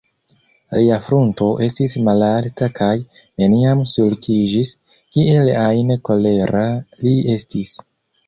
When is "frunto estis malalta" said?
1.07-2.69